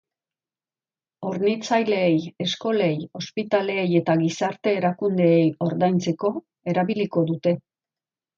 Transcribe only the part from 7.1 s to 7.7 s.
dute.